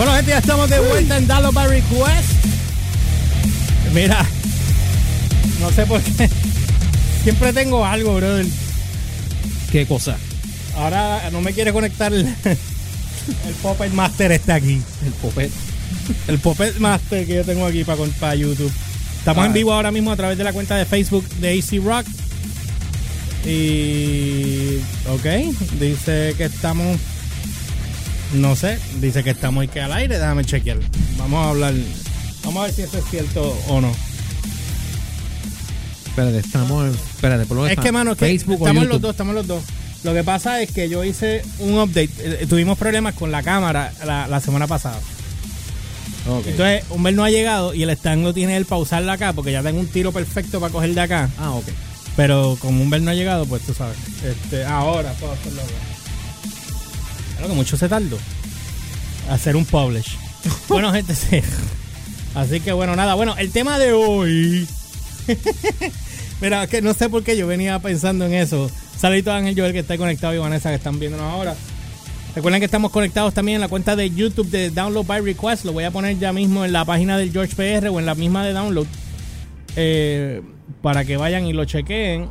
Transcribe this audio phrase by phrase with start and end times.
[0.00, 2.30] Bueno, gente, ya estamos de vuelta en Dalo by Request.
[3.92, 4.24] Mira,
[5.60, 6.26] no sé por qué.
[7.22, 8.46] Siempre tengo algo, brother.
[9.70, 10.16] ¿Qué cosa?
[10.74, 14.80] Ahora no me quiere conectar el, el Puppet Master está aquí.
[15.04, 15.50] El popet.
[16.28, 18.72] El Puppet Master que yo tengo aquí para, para YouTube.
[19.18, 19.46] Estamos Ah.
[19.48, 22.06] en vivo ahora mismo a través de la cuenta de Facebook de AC Rock.
[23.46, 24.76] Y.
[25.10, 25.26] Ok,
[25.78, 26.96] dice que estamos.
[28.34, 30.18] No sé, dice que estamos y que al aire.
[30.18, 30.78] Déjame chequear.
[31.18, 31.74] Vamos a hablar.
[32.44, 33.92] Vamos a ver si eso es cierto o no.
[36.06, 36.94] Espérate, estamos en.
[36.94, 39.46] Espérate, por lo menos Es que, mano, es que Facebook estamos los dos, estamos los
[39.46, 39.62] dos.
[40.02, 42.10] Lo que pasa es que yo hice un update.
[42.18, 44.98] eh, tuvimos problemas con la cámara la, la semana pasada.
[46.28, 46.46] Ok.
[46.48, 49.52] Entonces, Humber no ha llegado y el stand lo tiene él para usarla acá porque
[49.52, 51.28] ya tengo un tiro perfecto para coger de acá.
[51.38, 51.66] ah, ok.
[52.16, 53.96] Pero como Humber no ha llegado, pues tú sabes.
[54.24, 55.62] Este, ahora puedo hacerlo.
[57.40, 58.18] Claro que mucho se tardó.
[59.30, 60.18] Hacer un publish.
[60.68, 61.40] bueno, gente, sí.
[62.34, 63.14] Así que bueno, nada.
[63.14, 64.68] Bueno, el tema de hoy.
[66.42, 68.70] Mira, que no sé por qué yo venía pensando en eso.
[68.98, 71.56] Saludito a Ángel Joel que está conectado y Vanessa que están viéndonos ahora.
[72.34, 75.64] Recuerden que estamos conectados también en la cuenta de YouTube de Download by Request.
[75.64, 78.14] Lo voy a poner ya mismo en la página del George PR o en la
[78.14, 78.86] misma de Download.
[79.76, 80.42] eh,
[80.82, 82.28] para que vayan y lo chequeen.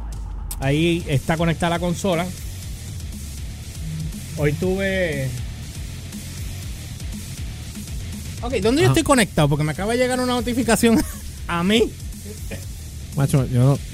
[0.59, 2.27] Ahí está conectada la consola.
[4.39, 5.27] Hoy tuve.
[8.41, 8.93] Ok, ¿dónde yo Ajá.
[8.93, 9.49] estoy conectado?
[9.49, 11.03] Porque me acaba de llegar una notificación
[11.47, 11.91] a mí.
[13.17, 13.79] Macho, yo no.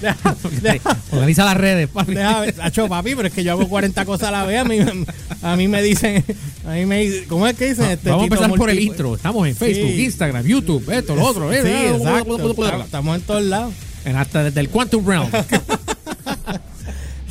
[0.00, 2.14] Deja- deja- Organiza las redes, papi.
[2.14, 4.60] Deja Acho, papi, pero es que yo hago 40 cosas a la vez.
[4.60, 4.78] A mí,
[5.42, 6.24] a mí me dicen,
[6.64, 7.86] a mí me dicen- ¿cómo es que dicen?
[7.90, 9.16] Este Vamos a empezar por el intro.
[9.16, 10.04] Estamos en Facebook, Sí.
[10.04, 11.52] Instagram, YouTube, esto, lo otro.
[11.52, 12.36] eh, Sí, eh, exacto.
[12.48, 13.74] Estamos- Estamos en todos lados.
[14.04, 15.28] En hasta desde el Quantum Realm.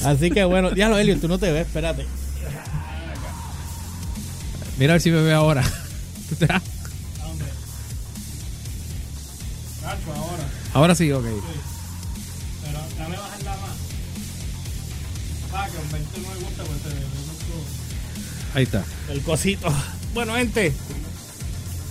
[0.08, 2.06] Así que bueno, diablo, Elio, tú no te ves, espérate.
[4.78, 5.62] Mira a ver si me ve ahora.
[6.30, 6.62] ¿Tú te das?
[9.84, 10.44] Ahora.
[10.74, 11.24] Ahora sí, ok.
[11.24, 13.76] Pero dame bajarla más.
[15.54, 18.86] Ah, que un 20 no me gusta, ve mucho Ahí está.
[19.10, 19.68] el cosito.
[20.14, 20.74] Bueno, gente.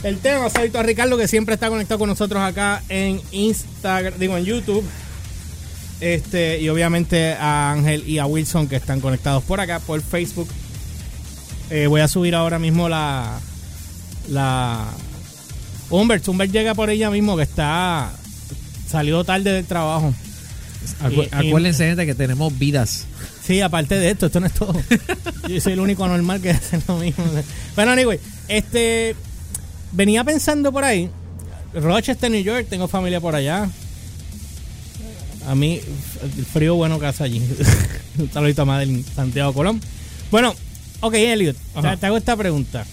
[0.03, 4.39] El tema, saludito a Ricardo que siempre está conectado con nosotros acá en Instagram, digo
[4.39, 4.85] en YouTube.
[6.01, 10.49] Este, y obviamente a Ángel y a Wilson que están conectados por acá, por Facebook.
[11.71, 13.39] Eh, voy a subir ahora mismo la.
[14.29, 14.85] La.
[15.89, 18.11] Humbert, Humbert llega por ella mismo que está.
[18.89, 20.13] Salió tarde del trabajo.
[21.03, 23.07] Acu- Y- y- acuérdense, gente, que tenemos vidas.
[23.43, 24.75] Sí, aparte de esto, esto no es todo.
[25.49, 27.25] Yo soy el único anormal que hace lo mismo.
[27.75, 29.17] Bueno, anyway, este.
[29.93, 31.09] Venía pensando por ahí.
[31.75, 33.69] Rochester, New York, tengo familia por allá.
[35.47, 35.81] A mí,
[36.23, 37.41] el frío bueno que hace allí.
[38.19, 39.81] Un saludito a Madeline, Santiago Colón.
[40.31, 40.55] Bueno,
[41.01, 41.97] ok, Elliot, Ajá.
[41.97, 42.85] te, hago esta pregunta.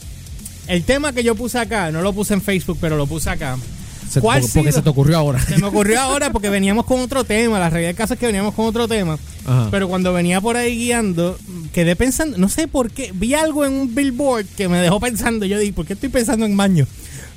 [0.68, 3.58] El tema que yo puse acá, no lo puse en Facebook, pero lo puse acá.
[4.09, 5.40] Se- ¿Cuál porque, se te ocurrió ahora.
[5.44, 7.58] Se me ocurrió ahora porque veníamos con otro tema.
[7.58, 9.18] La realidad del caso es que veníamos con otro tema.
[9.46, 9.69] Ajá.
[9.72, 11.38] Pero cuando venía por ahí guiando,
[11.74, 15.46] quedé pensando, no sé por qué, vi algo en un billboard que me dejó pensando.
[15.46, 16.86] Yo dije, ¿por qué estoy pensando en baño?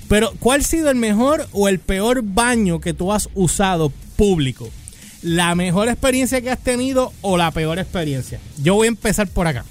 [0.08, 4.68] Pero, ¿cuál ha sido el mejor o el peor baño que tú has usado público?
[5.26, 8.38] ¿La mejor experiencia que has tenido o la peor experiencia?
[8.62, 9.64] Yo voy a empezar por acá.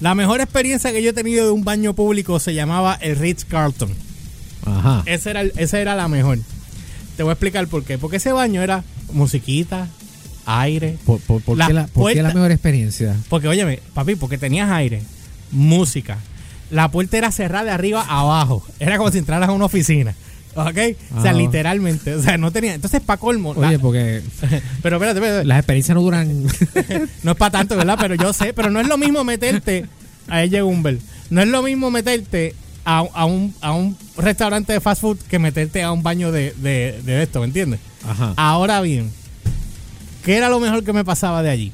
[0.00, 3.44] La mejor experiencia que yo he tenido de un baño público se llamaba el Ritz
[3.44, 3.90] Carlton.
[4.64, 5.02] Ajá.
[5.04, 6.38] Esa era, esa era la mejor.
[7.18, 7.98] Te voy a explicar por qué.
[7.98, 9.88] Porque ese baño era musiquita,
[10.46, 10.96] aire.
[11.04, 13.14] ¿Por, por, por La qué la, por qué la mejor experiencia?
[13.28, 15.02] Porque, óyeme, papi, porque tenías aire,
[15.50, 16.16] música.
[16.70, 18.66] La puerta era cerrada de arriba a abajo.
[18.80, 20.14] Era como si entraras a una oficina.
[20.56, 20.78] ¿Ok?
[21.16, 21.34] O sea, Ah.
[21.34, 22.14] literalmente.
[22.14, 22.74] O sea, no tenía.
[22.74, 23.54] Entonces, para colmo.
[23.54, 24.22] la- Oye, porque
[24.82, 25.44] pero espérate, espérate.
[25.44, 26.46] las experiencias no duran.
[27.22, 27.96] No es para tanto, ¿verdad?
[28.00, 28.52] Pero yo sé.
[28.52, 29.86] Pero no es lo mismo meterte.
[30.28, 30.98] Ahí llega Humber.
[31.30, 32.54] No es lo mismo meterte
[32.84, 36.52] a, a un, a un restaurante de fast food que meterte a un baño de,
[36.58, 37.80] de, de esto, ¿me entiendes?
[38.06, 38.34] Ajá.
[38.36, 39.10] Ahora bien,
[40.24, 41.72] ¿qué era lo mejor que me pasaba de allí?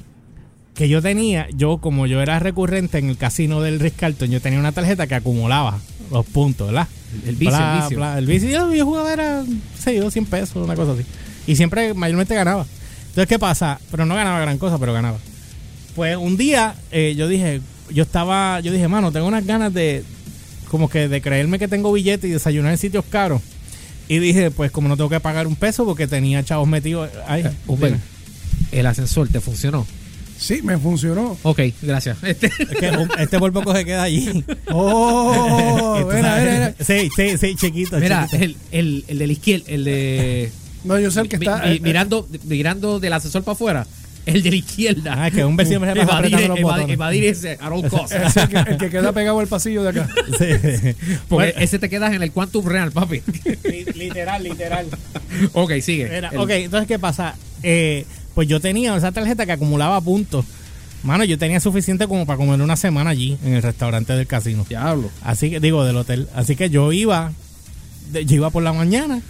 [0.74, 4.40] Que yo tenía, yo como yo era recurrente en el casino del Ritz Carlton, yo
[4.40, 5.78] tenía una tarjeta que acumulaba
[6.10, 6.88] los puntos, ¿verdad?
[7.26, 7.96] El vicio, Bla, el vicio.
[7.96, 8.18] bla.
[8.18, 9.44] El vicio, yo, yo jugaba era,
[9.78, 11.02] sé yo, 100 pesos, una cosa así.
[11.46, 12.66] Y siempre, mayormente ganaba.
[13.08, 13.80] Entonces, ¿qué pasa?
[13.90, 15.18] Pero no ganaba gran cosa, pero ganaba.
[15.96, 17.60] Pues un día eh, yo dije,
[17.92, 20.04] yo estaba, yo dije, mano, tengo unas ganas de,
[20.70, 23.42] como que de creerme que tengo billete y desayunar en sitios caros.
[24.08, 27.44] Y dije, pues como no tengo que pagar un peso porque tenía chavos metidos ahí.
[27.66, 28.02] Humber, dime.
[28.72, 29.86] el ascensor te funcionó.
[30.40, 31.36] Sí, me funcionó.
[31.42, 32.16] Ok, gracias.
[32.22, 34.42] Este, Es que este por poco se queda allí.
[34.72, 36.74] Oh, mira, mira, mira.
[36.80, 37.98] Sí, sí, sí, chiquito.
[37.98, 38.44] mira, chiquito.
[38.44, 40.52] el, el, el de la izquierda, el de.
[40.84, 41.62] No, yo sé el que mi- está.
[41.66, 43.86] mi- eh, mirando, mirando del ascensor para afuera.
[44.26, 45.14] El de la izquierda.
[45.16, 46.90] Ah, es que un siempre se pasa evadir, apretando los evadir- botones.
[46.94, 48.12] evadir ese a all costs.
[48.12, 50.08] Es el que, el que queda pegado al pasillo de acá.
[50.38, 50.94] Sí.
[51.28, 53.22] Porque Bueno, ese te quedas en el quantum real, papi.
[53.64, 54.86] li- literal, literal.
[55.52, 56.08] ok, sigue.
[56.08, 57.34] Mira, El- ok, entonces, ¿qué pasa?
[57.62, 60.44] Eh, pues yo tenía esa tarjeta que acumulaba puntos.
[61.02, 64.66] Mano, yo tenía suficiente como para comer una semana allí en el restaurante del casino.
[64.68, 65.10] Diablo.
[65.22, 66.28] Así que, digo, del hotel.
[66.34, 67.32] Así que yo iba,
[68.12, 69.22] yo iba por la mañana,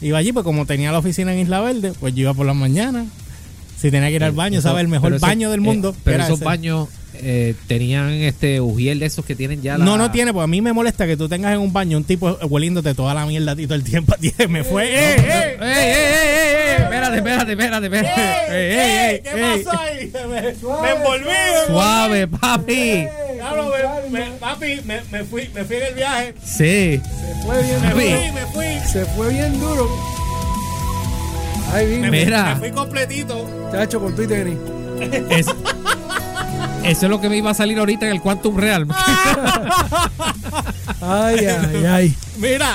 [0.00, 2.54] iba allí, pues como tenía la oficina en Isla Verde, pues yo iba por la
[2.54, 3.04] mañana.
[3.78, 4.80] Si tenía que ir al baño, Eso- ¿sabes?
[4.82, 5.94] El mejor baño del eh, mundo.
[6.02, 6.44] pero esos ese.
[6.44, 9.84] baños eh, tenían este ujiel de esos que tienen ya la...
[9.84, 12.04] No, no tiene, pues a mí me molesta que tú tengas en un baño un
[12.04, 14.14] tipo hueliéndote toda la mierda a ti todo el tiempo.
[14.48, 15.56] Me fue, ¡eh, eh!
[15.60, 16.57] ¡Ey, ey, ey, ey, ey!
[17.16, 18.20] Espérate, espérate, espérate, espérate.
[18.48, 19.64] Ey, ey, ey, ¿Qué ey.
[19.64, 20.12] pasó ahí?
[20.28, 21.24] Me, me envolví.
[21.24, 23.06] me Suave, papi.
[23.38, 23.70] Claro,
[24.10, 26.34] me- me- papi, me, me fui, me fui en el viaje.
[26.44, 27.00] Sí.
[27.00, 28.00] Se fue bien Me Papi.
[28.02, 28.32] fui, duro.
[28.34, 28.88] me fui.
[28.90, 29.88] Se fue bien duro.
[31.74, 32.08] Vino.
[32.08, 32.54] fui- Mira.
[32.54, 33.46] me fui completito.
[33.72, 34.56] Chacho, con tu tenis.
[35.30, 35.46] Es-
[36.84, 38.86] eso es lo que me iba a salir ahorita en el Quantum Real.
[41.00, 42.14] Ay, ay, ay.
[42.38, 42.74] Mira,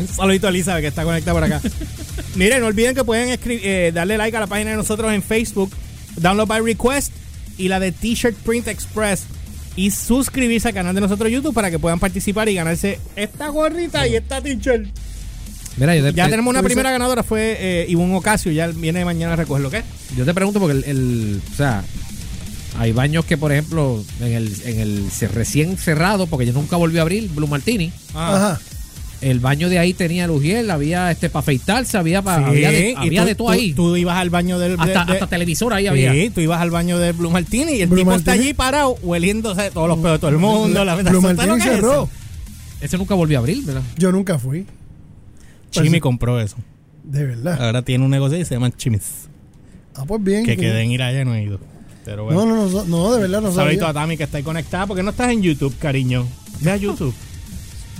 [0.00, 1.60] un saludito a Elizabeth que está conectada por acá.
[2.34, 5.70] Miren, no olviden que pueden eh, darle like a la página de nosotros en Facebook,
[6.16, 7.12] Download by Request
[7.58, 9.24] y la de T-Shirt Print Express.
[9.76, 13.48] Y suscribirse al canal de nosotros en YouTube para que puedan participar y ganarse esta
[13.48, 14.86] gorrita y esta t-shirt.
[15.76, 19.34] Mira, yo te, Ya tenemos una primera ganadora, fue eh, Ivonne Ocasio, ya viene mañana
[19.34, 19.82] a recogerlo, ¿qué?
[20.16, 21.84] yo te pregunto porque el, el- o sea,
[22.78, 26.98] hay baños que, por ejemplo, en el, en el recién cerrado, porque yo nunca volví
[26.98, 28.60] a abrir Blue Martini, Ajá.
[29.20, 32.90] El baño de ahí tenía lujiel, había este para afeitarse, había, pa- Sí, había, de,
[32.90, 33.72] y había tú- de todo tú- ahí.
[33.74, 34.76] Tú ibas al baño del...
[34.76, 36.12] de- hasta, de- hasta televisor ahí había.
[36.12, 38.96] Sí, tú ibas al baño de Blue Martini y el Blue tipo está allí parado
[39.02, 40.84] hueliéndose todos los pedos de todo el mundo.
[40.84, 42.08] La, Blue ¿Sabes lo Martini es cerró.
[42.80, 43.82] Ese nunca volvió a abrir, ¿verdad?
[43.98, 44.64] Yo nunca fui.
[45.70, 46.56] Chimi compró eso.
[47.04, 47.62] De verdad.
[47.62, 49.28] Ahora tiene un negocio y se llama Chimis.
[49.94, 50.44] Ah, pues bien.
[50.44, 51.60] Que que- queden ir allá no he ido.
[52.04, 52.46] Pero bueno.
[52.46, 53.92] No, no, no, no, de verdad no Saludito a.
[53.92, 54.86] Tami que está ahí conectada.
[54.86, 56.26] porque no estás en YouTube, cariño?
[56.60, 57.14] Ve a YouTube.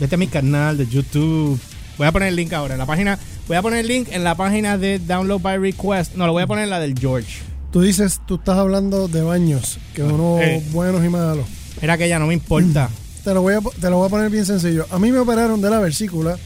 [0.00, 1.60] Vete a mi canal de YouTube.
[1.98, 2.74] Voy a poner el link ahora.
[2.74, 3.18] En la página.
[3.46, 6.14] Voy a poner el link en la página de Download by Request.
[6.14, 7.38] No, lo voy a poner en la del George.
[7.72, 10.64] Tú dices, tú estás hablando de baños, que unos Eh.
[10.72, 11.46] buenos y malos.
[11.82, 12.88] Era que ya no me importa.
[13.24, 14.86] Te lo, voy a, te lo voy a poner bien sencillo.
[14.90, 16.38] A mí me operaron de la vesícula,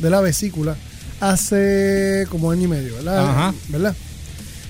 [0.00, 0.76] de la vesícula,
[1.20, 3.30] hace como año y medio, ¿verdad?
[3.30, 3.54] Ajá.
[3.68, 3.96] ¿Verdad?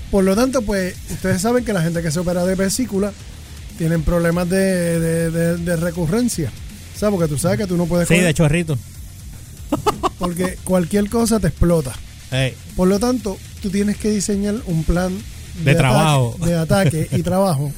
[0.09, 3.11] Por lo tanto, pues, ustedes saben que la gente que se opera de vesícula
[3.77, 6.49] tienen problemas de, de- de- de recurrencia.
[7.11, 8.77] Porque tú sabes que tú no puedes Sí, comer, de chorrito.
[10.19, 11.93] porque cualquier cosa te explota.
[12.75, 15.15] Por lo tanto, tú tienes que diseñar un plan
[15.63, 16.35] De trabajo.
[16.43, 17.71] de ataque y trabajo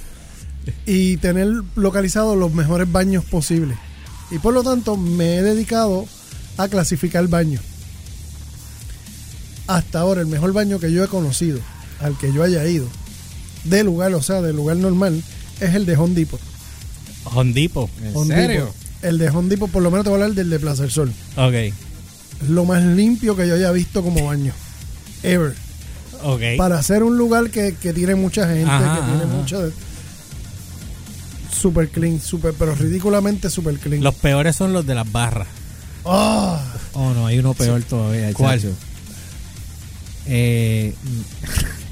[0.85, 3.77] y tener localizados los mejores baños posibles.
[4.31, 6.05] Y por lo tanto, me he dedicado
[6.57, 7.61] a clasificar baños.
[9.67, 11.59] Hasta ahora, el mejor baño que yo he conocido,
[11.99, 12.87] al que yo haya ido,
[13.63, 15.21] de lugar, o sea, de lugar normal,
[15.59, 16.39] es el de Home Depot.
[17.25, 17.89] Hondipo.
[18.03, 18.65] ¿En Home serio?
[18.65, 18.75] Depot.
[19.07, 20.91] El de Home Depot, por lo menos te voy a hablar del de Plaza del
[20.91, 21.13] Sol.
[21.37, 21.53] Ok.
[21.53, 21.73] Es
[22.49, 24.53] lo más limpio que yo haya visto como baño.
[25.23, 25.53] Ever.
[26.23, 26.41] Ok.
[26.57, 29.33] para hacer un lugar que, que tiene mucha gente, Ajá, que tiene ajá.
[29.33, 29.71] mucha de-
[31.51, 34.03] super clean, super, pero ridículamente super clean.
[34.03, 35.47] Los peores son los de las barras.
[36.05, 36.61] Ah,
[36.93, 38.31] Oh, no, hay uno peor todavía.
[38.33, 38.61] ¿Cuál?
[40.27, 40.93] Eh,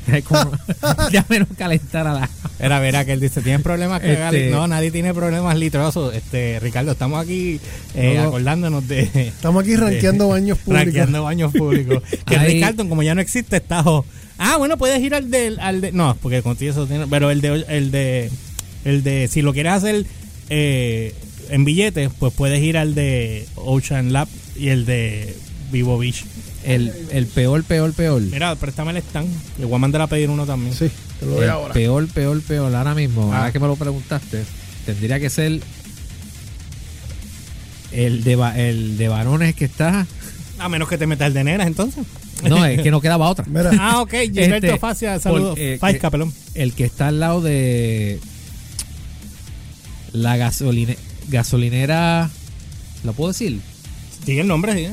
[0.05, 2.29] Déjame no calentar a la.
[2.59, 5.57] Era, verá que él dice, ¿tienes problemas que Este- haga li-?" No, nadie tiene problemas
[5.57, 6.13] litrosos.
[6.15, 7.59] Este, Ricardo, estamos aquí
[7.95, 8.27] eh, No, no.
[8.29, 9.01] acordándonos de...
[9.27, 10.85] estamos aquí rankeando baños públicos.
[10.85, 12.03] Rankeando baños públicos.
[12.25, 13.83] que Ahí- Ricardo, como ya no existe, está...
[13.83, 14.05] jo-
[14.37, 15.55] Ah, bueno, puedes ir al de...
[15.59, 17.07] Al de no, porque contigo eso tiene...
[17.07, 17.65] Pero el de...
[17.67, 18.29] El de,
[18.85, 20.05] el de si lo quieres hacer
[20.49, 21.13] eh,
[21.49, 25.35] en billetes, pues puedes ir al de Ocean Lab y el de
[25.73, 26.23] Vivo Beach.
[26.63, 28.21] El, el peor, peor, peor.
[28.21, 29.27] Mira, préstame el stand.
[29.59, 30.73] Le voy a mandar a pedir uno también.
[30.73, 30.89] Sí,
[31.19, 31.73] te lo doy El ahora.
[31.73, 32.73] peor, peor, peor.
[32.73, 33.39] Ahora mismo, Ah.
[33.39, 34.45] ahora que me lo preguntaste,
[34.85, 35.59] tendría que ser
[37.91, 38.33] el de,
[38.69, 40.07] el de varones que está.
[40.59, 42.05] A menos que te metas el de nenas, entonces.
[42.47, 43.45] No, es que no quedaba otra.
[43.47, 44.11] Mira, Ah, ok.
[44.31, 45.57] Gilberto Este, Facia, saludos.
[45.59, 46.31] eh, Faisca, pelón.
[46.55, 48.19] El que está al lado de
[50.11, 50.97] la gasoline,
[51.29, 52.29] gasolinera.
[53.03, 53.59] ¿Lo puedo decir?
[54.25, 54.87] Sigue el nombre, sí.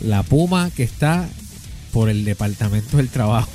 [0.00, 1.28] La Puma que está
[1.92, 3.48] por el departamento del trabajo.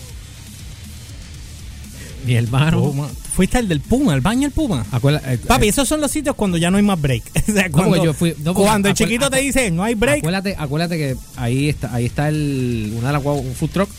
[2.25, 2.82] Mi hermano.
[2.82, 3.08] Puma.
[3.36, 4.86] Fuiste al del Puma, al baño del Puma.
[4.94, 7.24] eh, Papi, eh, esos son los sitios cuando ya no hay más break.
[7.50, 10.20] o sea, No, cuando, yo fui- no, cuando el chiquito te dice no hay break.
[10.20, 13.90] Acuérdate, acuérdate que ahí está, ahí está el, una de las un food truck.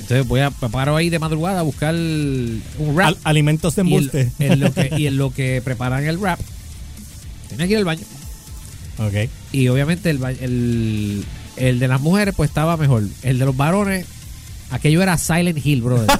[0.00, 2.62] Entonces voy a paro ahí de madrugada a buscar un
[2.94, 3.08] wrap.
[3.08, 4.32] al- alimentos de y, embuste.
[4.38, 6.40] en, en lo que, y en lo que preparan el wrap,
[7.50, 8.02] tenía que ir al baño.
[8.98, 9.28] ok.
[9.52, 11.24] Y obviamente el, el,
[11.60, 13.02] el de las mujeres pues estaba mejor.
[13.22, 14.06] El de los varones
[14.70, 16.06] Aquello era Silent Hill, brother.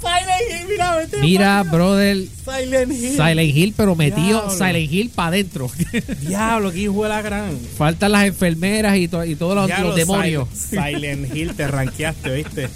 [0.00, 3.10] Silent Hill, mira, vete Mira, brother, Silent Hill.
[3.16, 4.50] Silent Hill, pero metido Diablo.
[4.50, 5.70] Silent Hill para adentro.
[6.20, 7.58] Diablo, qué hijo de la gran.
[7.76, 10.48] Faltan las enfermeras y, to- y todos los, Diablo, los demonios.
[10.54, 12.68] Sil- Silent Hill, te ranqueaste, ¿viste?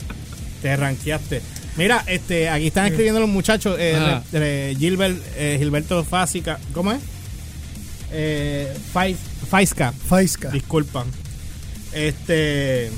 [0.63, 1.43] Te ranqueaste.
[1.77, 3.77] Mira, este, aquí están escribiendo los muchachos.
[3.79, 6.59] eh, re- Gilbert, eh, Gilberto Fásica.
[6.73, 7.01] ¿Cómo es?
[8.13, 9.17] Eh, Fais-
[9.51, 9.93] Faisca.
[9.93, 10.51] Faisca.
[10.51, 11.07] Disculpan.
[11.93, 12.91] Este.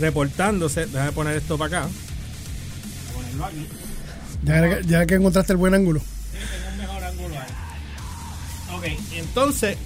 [0.00, 0.86] Reportándose.
[0.86, 1.88] Déjame poner esto para acá.
[3.14, 3.66] Ponerlo aquí.
[4.44, 6.00] Ya, que- ya que encontraste el buen ángulo.
[6.00, 8.94] tengo un mejor ángulo ahí.
[8.94, 9.76] Ok, entonces,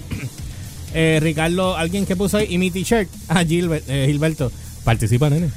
[0.93, 4.51] eh, Ricardo, alguien que puso ahí, y mi t-shirt, a Gilbert, eh, Gilberto,
[4.83, 5.49] participa, nene.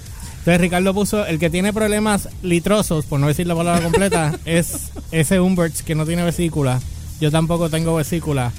[0.42, 4.90] Entonces Ricardo puso, el que tiene problemas litrosos, por no decir la palabra completa, es
[5.12, 6.80] ese Humberts que no tiene vesícula.
[7.20, 8.52] Yo tampoco tengo vesícula.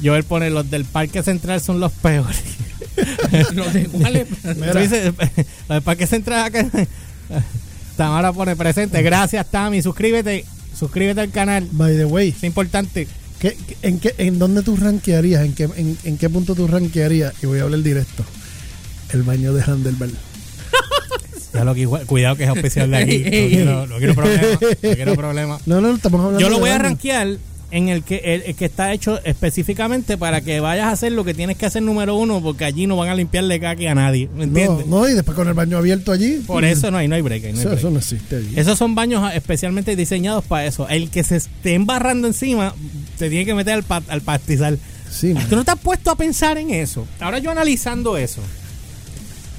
[0.00, 2.38] Yo él pone, los del Parque Central son los peores.
[3.54, 4.26] Los de- ¿cuáles?
[4.44, 4.90] Los
[5.68, 6.66] del Parque Central acá.
[7.96, 9.00] Tamara pone presente.
[9.02, 9.82] Gracias, Tami.
[9.82, 10.44] Suscríbete.
[10.78, 11.68] Suscríbete al canal.
[11.72, 13.06] By the way, Es importante.
[13.38, 15.44] ¿qué- qué- en, qué, ¿en dónde tú rankearías?
[15.44, 17.34] ¿En qué, en, en qué punto tú rankearías?
[17.42, 18.24] Y voy a hablar directo.
[19.12, 20.12] El baño de Handelberg.
[21.52, 23.18] Ya lo que igual- cuidado que es auspicial de aquí.
[23.24, 24.42] No quiero, no quiero problema.
[24.82, 25.58] No quiero problema.
[25.66, 27.28] No, no, estamos hablando Yo lo voy a rankear
[27.72, 31.24] en el que el, el que está hecho específicamente para que vayas a hacer lo
[31.24, 34.28] que tienes que hacer número uno, porque allí no van a limpiarle caqui a nadie.
[34.34, 34.86] ¿Me No, entiendes?
[34.88, 36.42] no, y después con el baño abierto allí.
[36.46, 37.44] Por eso no hay, no hay break.
[37.44, 37.78] ahí, no hay Eso, break.
[37.78, 38.52] eso no existe allí.
[38.58, 40.88] Esos son baños especialmente diseñados para eso.
[40.88, 42.74] El que se esté embarrando encima,
[43.18, 44.78] te tiene que meter al, pa- al pastizal.
[45.08, 45.34] Sí.
[45.48, 47.06] ¿Tú no te has puesto a pensar en eso?
[47.20, 48.40] Ahora yo analizando eso.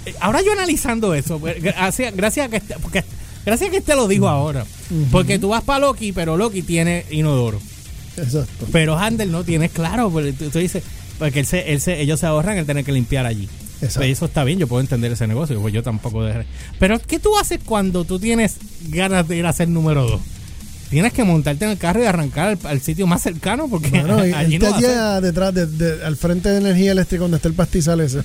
[0.05, 1.39] Eh, Ahora yo analizando eso.
[1.39, 3.03] pues, Gracias, gracias a que este, porque,
[3.45, 4.65] gracias a que este lo dijo ahora.
[5.11, 7.59] Porque tú vas para Loki, pero Loki tiene inodoro.
[8.17, 8.67] Exacto.
[8.71, 10.09] Pero Handel no tiene claro.
[10.09, 10.83] Porque tú, tú dices,
[11.19, 13.47] porque él se, él se- ellos se ahorran el tener que limpiar allí.
[13.75, 13.99] Exacto.
[14.01, 16.45] Pues eso está bien, yo puedo entender ese negocio, pues yo tampoco dejaré.
[16.77, 18.57] Pero ¿qué tú haces cuando tú tienes
[18.89, 20.21] ganas de ir a ser número dos?
[20.91, 24.17] Tienes que montarte en el carro y arrancar al, al sitio más cercano porque Bueno,
[24.35, 24.89] allí no va a ser.
[24.89, 28.19] llega detrás, de, de- al frente de energía eléctrica donde está el pastizal ese.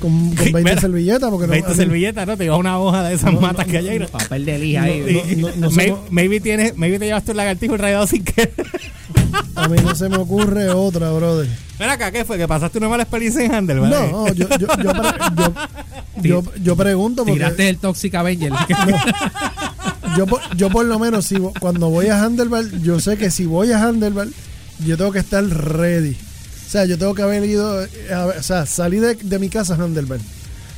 [0.00, 1.30] Con, con 20 Mira, servilletas.
[1.30, 2.36] Porque no, 20 a mí- servilletas, ¿no?
[2.36, 3.98] Te llevas una hoja de esas No, matas no, que hay ahí.
[3.98, 4.08] ¿no?
[4.08, 5.24] Papel de lija ahí.
[5.30, 8.24] Y- no, no, no may- somos- maybe, tienes, maybe te llevaste un lagartijo rayado sin
[8.24, 8.52] querer.
[9.54, 11.48] A mí no se me ocurre otra, brother.
[11.78, 12.38] Ven acá, ¿qué fue?
[12.38, 13.80] ¿Que pasaste una mala experiencia en Handel?
[13.80, 14.10] ¿verdad?
[14.10, 15.52] No, yo, yo, yo, pre- yo,
[16.22, 18.52] yo- yo pregunto porque Tiraste el Toxic Avenger.
[20.16, 23.46] yo, por- yo por lo menos si cuando voy a Handelberg, yo sé que si
[23.46, 24.30] voy a Handelberg,
[24.84, 26.16] yo tengo que estar ready.
[26.70, 29.48] O sea, yo tengo que haber ido, eh, a- o sea, salí de, de mi
[29.48, 30.20] casa a Handelberg.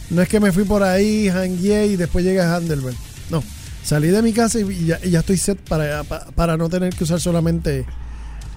[0.08, 2.96] No es que me fui por ahí, hangué y después llegué a Handelberg.
[3.28, 3.44] No,
[3.84, 6.70] salí de mi casa y, y ya, y ya estoy set para, pa- para no
[6.70, 7.84] tener que usar solamente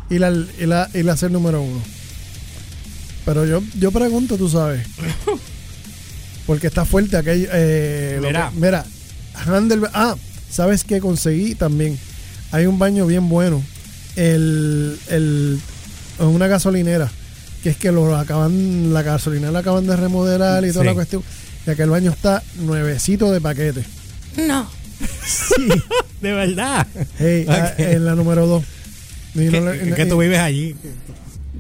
[0.10, 1.82] ir, al, ir, a, ir a ser número uno.
[3.25, 4.88] Pero yo, yo pregunto, tú sabes.
[6.48, 7.50] Porque está fuerte aquello.
[7.51, 8.50] eh, Mira.
[8.54, 8.86] que- mira,
[9.46, 9.92] Handelberg.
[9.94, 10.15] Ah,
[10.50, 12.00] ¿sabes qué conseguí también?
[12.54, 13.62] Hay un baño bien bueno.
[14.15, 15.60] El, el,
[16.20, 17.12] una gasolinera.
[17.65, 20.88] Que es que lo acaban, la gasolinera la acaban de remodelar y toda Sí.
[20.89, 21.24] la cuestión.
[21.65, 23.84] Y aquel baño está nuevecito de paquete.
[24.38, 24.69] No.
[25.25, 25.67] Sí.
[26.22, 26.86] De verdad.
[27.17, 28.63] Hey, ah, en la número dos.
[29.34, 30.75] Que, no le- que- que tú vives allí.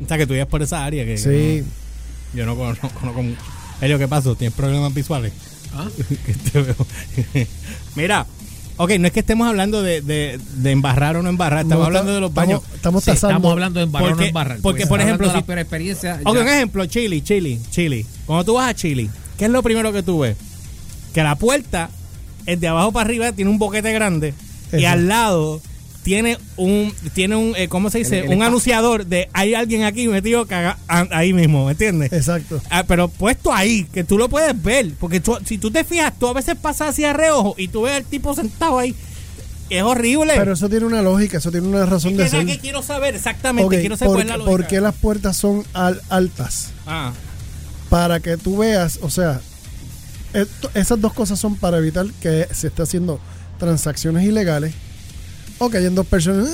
[0.03, 1.03] O sea, que tú vives por esa área.
[1.05, 1.23] Que, Sí.
[1.23, 2.91] que no- yo no conozco.
[3.03, 3.35] No,
[3.81, 4.35] Elio, ¿qué pasó?
[4.35, 5.33] ¿Tienes problemas visuales?
[5.73, 5.87] ¿Ah?
[6.25, 6.75] Que te veo.
[7.95, 8.27] Mira,
[8.77, 11.85] ok, no es que estemos hablando de, de, de embarrar o no embarrar, estamos No,
[11.87, 12.59] hablando de los baños.
[12.61, 13.35] Estamos, estamos Sí, tasando.
[13.35, 14.57] estamos hablando de embarrar o no embarrar.
[14.61, 16.19] porque, por Estamos ejemplo, si- la experiencia.
[16.23, 16.41] Ok, ya.
[16.41, 18.05] un ejemplo, Chile, Chile, Chile.
[18.25, 20.35] Cuando tú vas a Chile, ¿qué es lo primero que tú ves?
[21.13, 21.89] Que la puerta
[22.45, 24.33] es de abajo para arriba, tiene un boquete grande
[24.73, 25.61] y al lado
[26.05, 28.19] tiene un, tiene un, eh, ¿cómo se dice?
[28.19, 32.13] El- el un anunciador de hay alguien aquí metido caga- ahí mismo, ¿me entiendes?
[32.13, 32.61] Exacto.
[32.69, 34.91] Ah, pero puesto ahí, que tú lo puedes ver.
[34.99, 37.93] Porque tú- si tú te fijas, tú a veces pasas hacia reojo y tú ves
[37.93, 38.93] al tipo sentado ahí.
[39.71, 40.33] Es horrible.
[40.37, 42.45] Pero eso tiene una lógica, eso tiene una razón de ser.
[42.45, 43.79] que quiero saber exactamente.
[43.79, 44.51] Quiero saber ¿por, cuál es la lógica.
[44.51, 46.69] por qué las puertas son al- altas?
[46.85, 47.13] Ah,
[47.89, 49.41] Para que tú veas, o sea,
[50.33, 53.19] esto- esas dos cosas son para evitar que se esté haciendo
[53.57, 54.73] transacciones ilegales
[55.59, 56.49] o dos personas.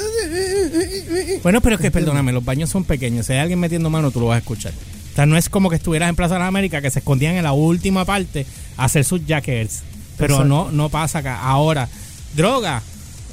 [1.44, 2.12] Bueno, pero es que Entiendo.
[2.12, 3.26] perdóname, los baños son pequeños.
[3.26, 4.74] Si hay alguien metiendo mano, tú lo vas a escuchar.
[5.12, 7.36] O sea, no es como que estuvieras en Plaza de las Américas que se escondían
[7.36, 8.46] en la última parte
[8.78, 9.82] a hacer sus jackets.
[10.18, 10.48] Pero Exacto.
[10.48, 11.42] no no pasa acá.
[11.42, 11.90] Ahora,
[12.36, 12.82] droga.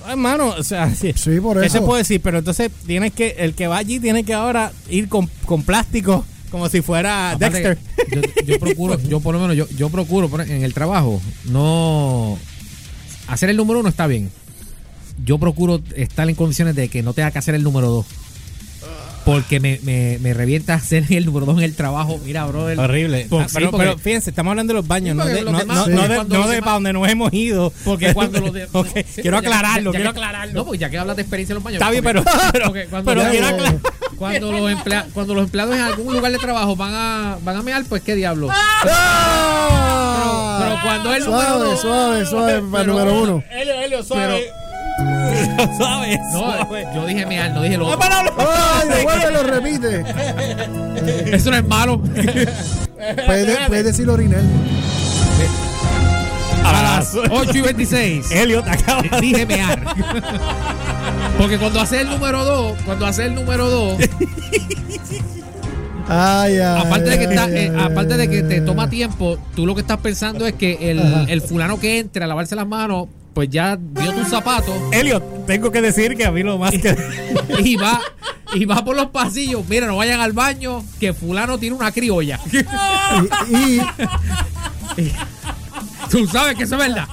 [0.08, 1.12] Hermano, o sea, sí.
[1.14, 1.80] Sí, por ¿Qué eso.
[1.80, 2.20] te puedo decir?
[2.20, 6.24] Pero entonces tienes que, el que va allí tiene que ahora ir con, con plástico
[6.50, 7.78] como si fuera Aparte Dexter.
[8.10, 12.38] Yo, yo procuro, yo por lo menos, yo, yo procuro en el trabajo, no.
[13.26, 14.30] Hacer el número uno está bien.
[15.24, 18.06] Yo procuro estar en condiciones de que no tenga que hacer el número dos.
[19.24, 22.18] porque me, me, me revienta hacer el número dos en el trabajo.
[22.24, 22.80] Mira, brother.
[22.80, 23.26] Horrible.
[23.28, 25.52] Por- Ah, sí, pero, porque- pero fíjense, estamos hablando de los baños, no de, los
[25.52, 25.90] no, demás- no- sí.
[25.90, 27.70] no de, Cuando no de demás- para donde nos hemos ido.
[27.84, 30.54] Porque cuando los de, Ok, Sí, quiero ya- ya- aclararlo, ya quiero aclararlo.
[30.54, 31.78] No, pues ya que hablas de experiencia en los baños.
[31.80, 33.78] Está bien, pero, pero, cuando, pero quiero aclarar.
[34.16, 37.62] cuando los emplea- cuando los empleados en algún lugar de trabajo van a van a
[37.62, 38.48] mear, pues qué diablo.
[38.50, 40.58] ¡Ah!
[40.62, 43.44] Pero cuando el número Suave, dos- suave, suave, para el Pero- número uno.
[43.50, 44.44] Helio, Helio, suave.
[45.76, 46.86] suave, No, suave.
[46.94, 48.34] yo dije mear, no dije lo Ah, otro.
[48.38, 50.04] ¡Ay, devuélvelo, repite!
[51.34, 52.00] Eso no es malo.
[52.00, 54.40] Puedes puede decir orinar.
[56.64, 58.30] A las 8 y 26.
[58.30, 59.20] Helio, te acabas.
[59.20, 59.80] Dije mear.
[61.38, 63.98] Porque cuando hace el número 2, cuando hace el número 2,
[66.10, 66.60] Ay, ay.
[66.86, 69.74] aparte de que ay, está, ay, eh, aparte de que te toma tiempo, tú lo
[69.74, 73.48] que estás pensando es que el, el fulano que entre a lavarse las manos, pues
[73.50, 76.96] ya dio tus zapatos Helio, tengo que decir que a mí lo más que.
[77.60, 78.00] y va
[78.54, 79.62] y va por los pasillos.
[79.68, 82.40] Mira, no vayan al baño, que fulano tiene una criolla.
[83.50, 83.80] Y,
[85.00, 85.12] y-
[86.10, 87.06] Tú sabes que eso es verdad.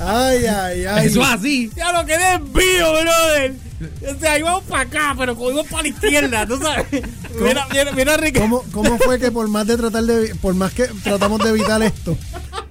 [0.00, 1.06] ay, ay, ay.
[1.06, 1.70] Eso es así.
[1.76, 3.54] Ya lo que desvío, brother.
[4.16, 6.86] O sea, íbamos para acá, pero cogimos para la izquierda, ¿tú sabes?
[7.40, 8.38] Mira, mira, mira, Ricky.
[8.40, 11.82] ¿Cómo, ¿Cómo fue que por más de tratar de por más que tratamos de evitar
[11.82, 12.16] esto,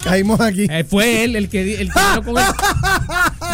[0.03, 0.67] caímos aquí?
[0.69, 2.43] Eh, fue él el que, el que vino con él.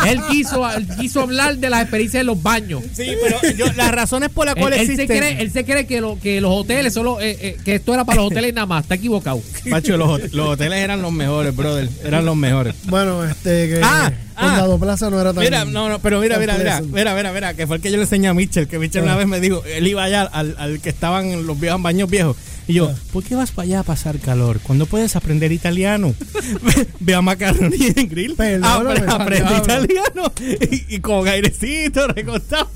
[0.07, 2.81] Él quiso, él quiso hablar de las experiencias de los baños.
[2.93, 5.17] Sí, pero yo, las razones por las Él, cuales él se existen.
[5.17, 8.05] cree, él se cree que, lo, que los hoteles solo, eh, eh, que esto era
[8.05, 8.83] para los hoteles nada más.
[8.83, 9.41] Está equivocado.
[9.65, 11.89] Macho, los, los hoteles eran los mejores, brother.
[12.05, 12.75] Eran los mejores.
[12.85, 14.41] Bueno, este que Ah, ah.
[14.41, 17.53] Condado Plaza no era tan Mira, no, no, pero mira, mira, mira, mira, mira, mira,
[17.53, 19.17] que fue el que yo le enseñé a Mitchell, que Mitchell una Ah.
[19.17, 22.37] vez me dijo, él iba allá al, al que estaban los viejos baños viejos.
[22.69, 22.93] Y yo.
[23.11, 24.59] ¿por qué vas para allá a pasar calor?
[24.61, 26.13] Cuando puedes aprender italiano.
[26.99, 28.35] Ve- a Macaroni en Grill.
[28.35, 30.31] Perdóname, apre- aprende italiano.
[30.71, 32.69] Y, y con airecito, recostado.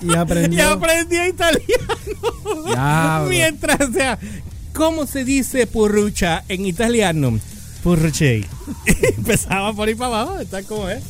[0.00, 0.14] Y Y
[0.60, 3.26] aprendí italiano.
[3.28, 4.18] Mientras, o sea,
[4.74, 7.38] ¿cómo se dice purrucha en italiano?
[7.82, 8.44] Purruchei.
[9.16, 11.02] Empezaba por ahí para abajo, está como es.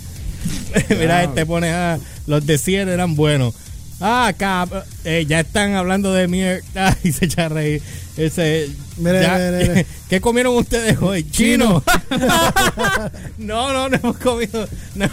[0.90, 3.54] Mira, este pone, ah, los de 100 eran buenos.
[4.00, 4.66] Ah, acá
[5.04, 6.96] eh, ya están hablando de mierda.
[7.04, 7.80] Y se echa a reír.
[8.16, 9.86] Ese, Mire, ya- mire, mire.
[10.08, 11.28] ¿Qué comieron ustedes hoy?
[11.30, 11.82] Chino.
[13.38, 14.68] no, no, no hemos comido.
[14.94, 15.08] No.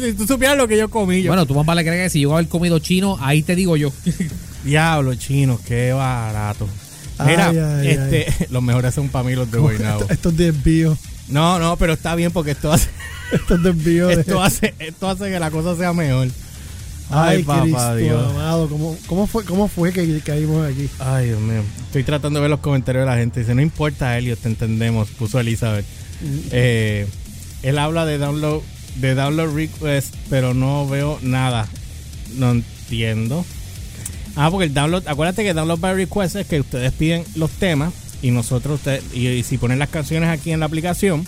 [0.00, 1.22] Si tú supieras lo que yo comí.
[1.22, 3.76] Yo, Bueno, tu mamá le cree que si yo haber comido chino, ahí te digo
[3.76, 3.92] yo.
[4.64, 6.68] Diablo, chino, qué barato.
[7.24, 10.06] Mira, Ay, ay, este, los mejores son para mí los de Guaynabo.
[10.08, 12.88] Estos, desvíos, No, no, pero está bien porque esto hace,
[13.32, 14.08] estos desvíos.
[14.14, 16.28] de- esto hace, esto hace que la cosa sea mejor.
[17.12, 18.30] Ay, Ay, papá Cristo Dios.
[18.32, 20.88] amado, ¿cómo, cómo fue, ¿cómo fue que caímos aquí?
[20.98, 21.62] Ay, Dios mío.
[21.86, 23.40] Estoy tratando de ver los comentarios de la gente.
[23.40, 25.84] Dice, no importa, Elliot, te entendemos, puso Elizabeth.
[26.50, 27.06] Eh,
[27.62, 28.62] él habla de download,
[28.96, 31.68] de download request, pero no veo nada.
[32.36, 33.44] No entiendo.
[34.36, 37.92] Ah, porque el download, acuérdate que download by request es que ustedes piden los temas
[38.22, 41.26] y nosotros, ustedes- y, y si ponen las canciones aquí en la aplicación,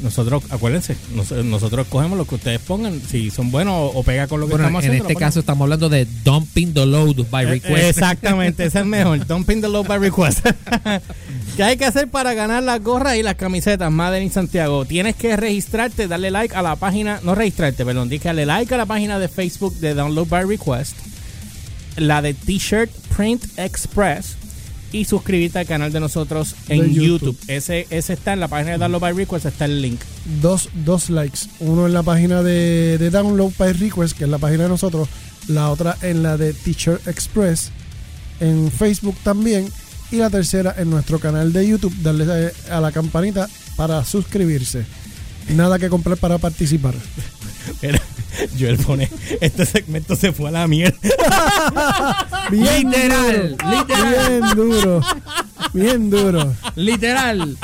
[0.00, 4.26] nosotros, acuérdense, nos- nosotros cogemos lo que ustedes pongan, si son buenos o, o pega
[4.28, 5.04] con lo que Bueno, estamos en haciendo.
[5.04, 5.28] este lo ponemos.
[5.32, 7.84] caso estamos hablando de dumping the load by Eh, request.
[7.98, 9.26] Exactamente, ese es mejor.
[9.26, 10.46] Dumping the low by request.
[11.56, 14.84] ¿Qué hay que hacer para ganar las gorras y las camisetas Madden in Santiago?
[14.84, 18.72] Tienes que registrarte, darle like a la página, no registrarte, perdón, di que darle like
[18.72, 20.96] a la página de Facebook de Download by Request,
[21.96, 24.36] la de T-shirt Print Express
[24.92, 27.36] y suscribirte al canal de nosotros en De YouTube.
[27.36, 27.38] YouTube.
[27.48, 30.00] Ese, ese está en la página de Download by Request, está el link.
[30.40, 31.40] Dos, dos likes.
[31.60, 35.08] Uno en la página de, de Download by Request, que es la página de nosotros.
[35.48, 37.70] La otra en la de Teacher Express.
[38.40, 39.68] En Facebook también.
[40.10, 41.94] Y la tercera en nuestro canal de YouTube.
[42.02, 44.84] Darle eh, a la campanita para suscribirse.
[45.50, 46.94] Nada que comprar para participar.
[48.38, 49.08] Mira, Joel pone,
[49.40, 50.96] este segmento se fue a la mierda.
[52.50, 54.28] Bien Literal, duro, literal.
[54.28, 55.00] Bien duro.
[55.72, 56.54] Bien duro.
[56.76, 57.56] Literal.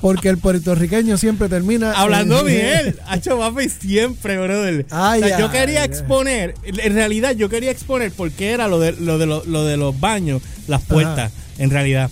[0.00, 1.92] Porque el puertorriqueño siempre termina.
[1.92, 4.86] Hablando en- bien, Hacho Papi siempre, brother.
[4.90, 5.86] Ay, O sea, yo quería ay.
[5.88, 9.64] exponer, en realidad yo quería exponer por qué era lo de, lo de, lo, lo
[9.64, 12.10] de los baños, las puertas, en realidad.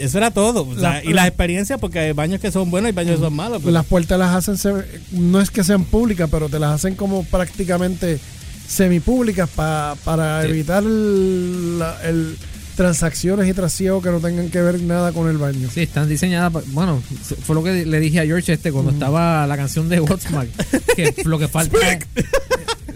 [0.00, 0.66] Eso era todo.
[0.66, 3.22] o sea, La- y las experiencias, porque hay baños que son buenos y baños que
[3.22, 3.58] son malos.
[3.60, 7.24] pero- Las puertas las hacen, no es que sean públicas, pero te las hacen como
[7.24, 8.18] prácticamente
[8.66, 10.48] semipúblicas pa- para Sí.
[10.48, 12.36] evitar el, la- el-
[12.76, 15.68] transacciones y trasiego que no tengan que ver nada con el baño.
[15.70, 16.64] Sí, están diseñadas.
[16.72, 17.02] Bueno,
[17.42, 20.48] fue lo que le dije a George este cuando estaba la canción de Godsmack.
[20.96, 22.06] que lo que falta es,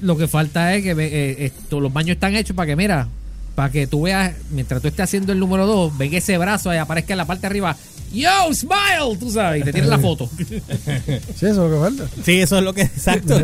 [0.01, 3.09] lo que falta es que eh, esto, los baños están hechos para que, mira,
[3.55, 6.77] para que tú veas, mientras tú estés haciendo el número 2, venga ese brazo y
[6.77, 7.77] aparezca en la parte de arriba.
[8.13, 10.29] Yo, smile, tú sabes, y te tienes la foto.
[10.39, 12.05] Sí, eso es lo que falta.
[12.25, 13.41] Sí, eso es lo que exacto.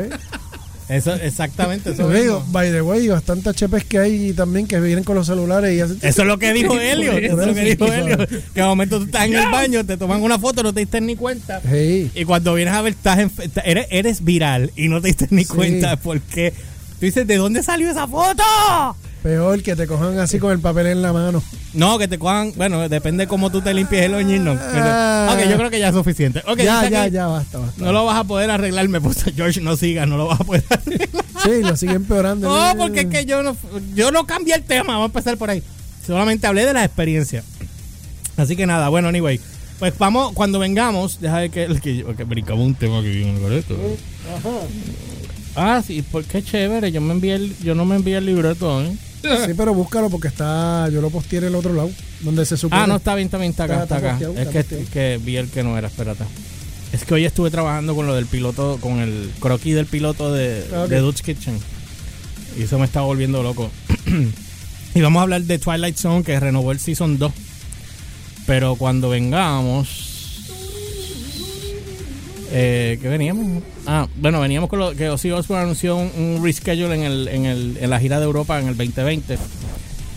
[0.88, 1.90] Eso, exactamente.
[1.92, 2.52] Eso, digo, mismo.
[2.52, 5.98] by the way, bastantes chepes que hay también que vienen con los celulares y hacen...
[6.02, 7.12] Eso es lo que dijo Helio.
[7.12, 8.18] Eso es lo que dijo Helio.
[8.26, 11.00] Que de momento tú estás en el baño, te toman una foto, no te diste
[11.00, 11.62] ni cuenta.
[11.72, 13.30] Y cuando vienes a ver, estás en-
[13.64, 15.52] eres, eres viral y no te diste ni Sí.
[15.54, 16.52] cuenta porque
[16.98, 18.42] tú dices, ¿de dónde salió esa foto?
[19.22, 21.42] Peor que te cojan así con el papel en la mano.
[21.74, 24.58] No, que te cojan, bueno, depende cómo tú te limpies el oñino.
[24.58, 25.34] Ah.
[25.34, 26.42] Ok, yo creo que ya es suficiente.
[26.46, 27.84] Ok, ya, ya, ya, basta, basta.
[27.84, 30.44] No lo vas a poder arreglar, me puse George, no sigas, no lo vas a
[30.44, 31.24] poder arreglar.
[31.44, 32.48] Sí, lo sigue empeorando.
[32.48, 33.56] No, porque es que yo no,
[33.94, 35.62] yo no cambié el tema, vamos a empezar por ahí.
[36.06, 37.44] Solamente hablé de la experiencia.
[38.36, 39.40] Así que nada, bueno, anyway.
[39.78, 43.52] Pues vamos, cuando vengamos, deja de que, que, que brincamos un tema que viene con
[43.52, 43.76] esto.
[45.56, 48.94] Ah, sí, porque chévere, yo me envié el, yo no me envié el libreto, ¿eh?
[49.46, 50.88] Sí, pero búscalo porque está.
[50.90, 51.90] Yo lo posteé en el otro lado.
[52.20, 52.82] Donde se supone.
[52.82, 54.10] Ah, no, está bien, está bien, está acá, Está- acá.
[54.12, 54.84] posteado, Es que, posteado.
[54.92, 56.24] que vi el que no era, espérate.
[56.92, 60.64] Es que hoy estuve trabajando con lo del piloto, con el croquis del piloto de,
[60.74, 61.58] Ah, de Dutch Kitchen.
[62.58, 63.70] Y eso me está volviendo loco.
[64.94, 67.32] y vamos a hablar de Twilight Zone, que renovó el Season 2.
[68.46, 69.99] Pero cuando vengamos...
[72.52, 73.62] Eh, ¿Qué veníamos?
[73.86, 77.44] Ah, bueno, veníamos con lo que Ozzy Osbourne anunció un, un reschedule en, el, en,
[77.46, 79.38] el, en la gira de Europa en el 2020.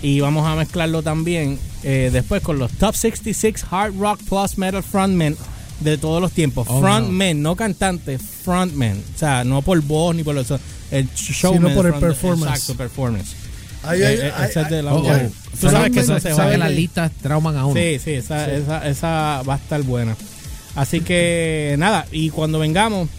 [0.02, 4.84] Y vamos a mezclarlo también eh, después con los Top 66 Hard Rock Plus Metal
[4.84, 5.38] Frontmen
[5.80, 6.68] de todos los tiempos.
[6.70, 7.56] Oh, frontmen, no.
[7.56, 9.02] cantantes, frontmen.
[9.16, 10.60] O sea, no por voz ni por eso.
[10.92, 11.74] El showman.
[11.74, 12.52] por el performance.
[12.60, 13.36] Exacto, performance.
[13.84, 15.30] Ay, Eh, ay, eh, ay, ese es de la Oh, oh.
[15.60, 17.80] Tú sabes que eso se Sabe las listas trauman a uno.
[17.80, 20.16] Sí, sí, esa, Esa, esa va a estar buena.
[20.76, 23.10] Así que nada, y cuando vengamos,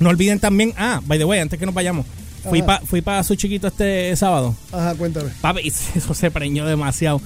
[0.00, 2.06] no olviden también, ah, by the way, antes que nos vayamos,
[2.48, 4.54] fui para fui pa su chiquito este sábado.
[4.72, 5.30] Ajá, cuéntame.
[5.40, 7.20] Papi, eso se preñó demasiado.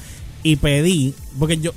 [0.48, 1.72] Y pedí, porque yo,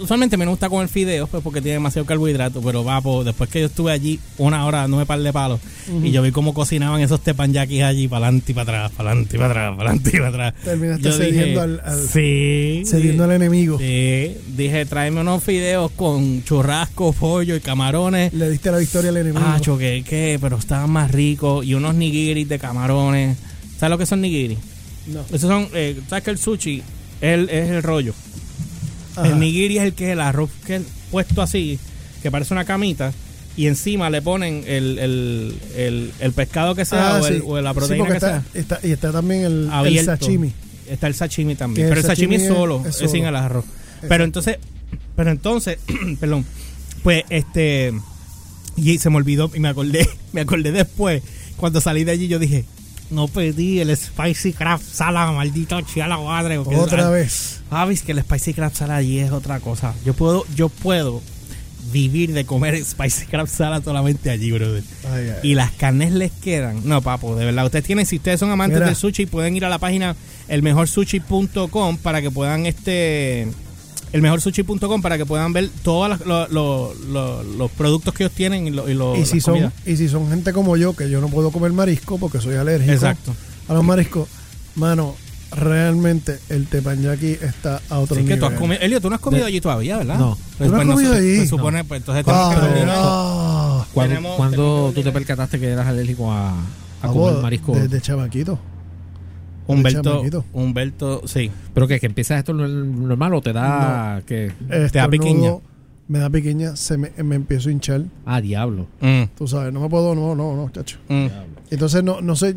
[0.00, 3.60] usualmente me gusta comer fideos, pues porque tiene demasiado carbohidrato, pero va, pues, después que
[3.60, 5.60] yo estuve allí una hora dándome par de palos,
[6.02, 9.36] y yo vi cómo cocinaban esos teppanyakis allí, para adelante y para atrás, para adelante
[9.36, 10.54] y para atrás, para adelante y para atrás.
[10.64, 12.82] Terminaste Yo cediendo al- al- Sí.
[12.86, 13.78] Cediendo al enemigo.
[13.78, 18.32] Sí, dije, tráeme unos fideos con churrasco, pollo y camarones.
[18.32, 19.44] Le diste la victoria al enemigo.
[19.46, 20.38] Ah, choque, ¿qué?
[20.40, 21.66] Pero estaban más ricos.
[21.66, 23.36] Y unos nigiris de camarones.
[23.78, 24.58] ¿Sabes lo que son nigiris?
[25.08, 25.20] no.
[25.28, 26.82] Esos son, eh, ¿sabes que el sushi
[27.20, 28.14] es el, es el rollo?
[29.16, 29.28] Ajá.
[29.28, 31.78] El nigiri es el que es el arroz que es puesto así,
[32.22, 33.12] que parece una camita.
[33.56, 37.42] Y encima le ponen el, el, el, el pescado que sea Ah, o, el- sí.
[37.46, 38.44] o la proteína que está, sea.
[38.60, 39.70] está- y está también el,
[40.04, 40.52] sashimi.
[40.86, 41.88] Está el sashimi también.
[41.88, 43.64] Pero el sashimi, sashimi es es- solo, es sin el arroz.
[44.06, 44.58] Pero entonces,
[45.16, 45.78] pero entonces,
[46.20, 46.44] perdón,
[47.02, 47.94] pues este,
[48.76, 51.22] y se me olvidó y me acordé, me acordé después,
[51.56, 52.66] cuando salí de allí yo dije,
[53.10, 56.58] no pedí el Spicy Craft Salad, maldito chía la madre.
[56.58, 57.60] Otra vez.
[57.70, 59.94] Ah, ves que el Spicy Craft Salad allí es otra cosa.
[60.04, 61.22] Yo puedo, yo puedo
[61.92, 64.82] vivir de comer Spicy Craft Salad solamente allí, brother.
[65.12, 65.50] Ay, ay.
[65.50, 66.80] Y las carnes les quedan.
[66.84, 67.64] No, papo, de verdad.
[67.64, 68.86] Ustedes tienen, si ustedes son amantes Mira.
[68.86, 70.16] del sushi, pueden ir a la página
[70.48, 73.48] elmejorsushi.com para que puedan este
[74.12, 78.70] elmejorsushi.com para que puedan ver todos los, los- los- los- productos que ellos tienen y,
[78.70, 79.72] lo- y lo- y, si son, comidas.
[79.84, 82.92] y si son gente como yo, que yo no puedo comer marisco porque soy alérgico
[82.92, 83.34] Exacto.
[83.68, 84.28] a los mariscos,
[84.74, 85.14] mano,
[85.50, 88.38] realmente el teppanyaki está a otro que nivel.
[88.40, 90.18] tú has comido, Elio, tú no has comido De- allí todavía, ¿verdad?
[90.18, 90.36] No.
[90.58, 91.36] Pues, ¿Tú no has pues, comido se- allí?
[91.40, 93.86] Se supone, pues entonces tenemos que no.
[93.94, 96.54] Tenemos- cuando tenemos tú te percataste que eras alérgico a, a
[97.02, 97.72] Ah, comer vos, marisco.
[97.74, 98.58] Desde chamaquito.
[99.66, 100.22] Humberto.
[100.52, 101.50] Humberto, sí.
[101.74, 101.98] ¿Pero qué?
[102.00, 105.54] ¿Que empiezas esto normal o te da que Te da piquiña.
[106.08, 108.02] Me da piquiña, se me, me empiezo a hinchar.
[108.24, 108.86] Ah, diablo.
[109.00, 110.98] Mm, Tú sabes, no me puedo, no, no, no, chacho.
[111.08, 111.26] mm.
[111.68, 112.54] Entonces, no, no sé,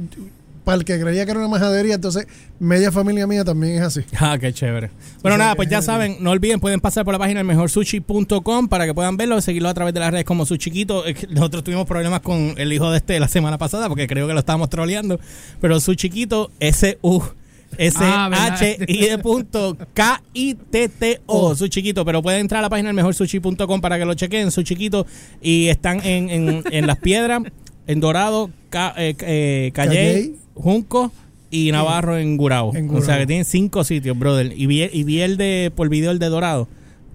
[0.69, 2.27] para el que creía que era una majadería, entonces
[2.59, 4.01] media familia mía también es así.
[4.19, 4.91] Ah, qué chévere.
[5.23, 8.93] Bueno, nada, pues ya saben, no olviden, pueden pasar por la página mejorsushi.com para que
[8.93, 11.03] puedan verlo, seguirlo a través de las redes como su chiquito.
[11.29, 14.39] Nosotros tuvimos problemas con el hijo de este la semana pasada porque creo que lo
[14.39, 15.19] estábamos troleando,
[15.59, 17.19] pero su chiquito S U
[17.77, 22.41] S Ah, H I de punto K I T T O, su chiquito, pero pueden
[22.41, 25.05] entrar a la página mejorsushi.com para que lo chequen, su chiquito
[25.41, 27.41] y están en, en, en Las Piedras,
[27.87, 30.33] en Dorado, Ca- eh, eh, Calle.
[30.61, 31.11] Junco
[31.51, 32.75] y Navarro en Gurao.
[32.75, 34.53] En O sea que tienen cinco sitios, brother.
[34.55, 36.67] Y vi, y vi el de, por video el de Dorado.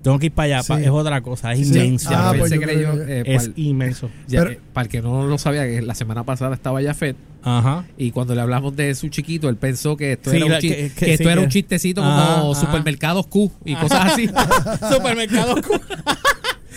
[0.03, 0.63] Tengo que ir para allá.
[0.63, 0.69] Sí.
[0.69, 1.53] pa- es otra cosa.
[1.53, 1.79] Es Sí.
[1.79, 2.11] inmenso.
[2.13, 4.11] Ah, pues yo que eh, es pal- inmenso.
[4.27, 6.93] ya, Pero- eh, para el que no lo sabía, que la semana pasada estaba ya
[6.93, 7.85] Fed Ajá.
[7.97, 10.61] y cuando le hablamos de su chiquito, él pensó que esto Sí, era un, que-
[10.69, 12.55] que que esto sí, era un chistecito como ajá.
[12.55, 14.29] supermercados Q y cosas así.
[14.93, 15.55] Supermercado.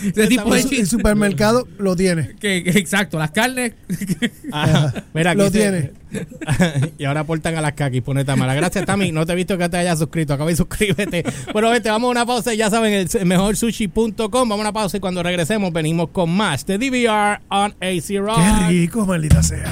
[0.02, 2.34] Ese tipo de El, supermercado lo tiene.
[2.40, 3.74] Que, que- exacto, las carnes.
[4.52, 4.94] Ajá.
[5.14, 5.92] Mira, aquí Lo se- tiene.
[6.98, 8.54] y ahora aportan a las caquis, pone Tamara.
[8.54, 9.12] Gracias, Tami.
[9.12, 10.32] No te he visto que te hayas suscrito.
[10.34, 11.24] Acaba y suscríbete.
[11.52, 12.54] Bueno, vete, vamos a una pausa.
[12.54, 14.28] Ya saben, el mejorsushi.com.
[14.30, 18.38] Vamos a una pausa y cuando regresemos venimos con más de DVR on AC Rock.
[18.38, 19.70] Qué rico, maldita sea.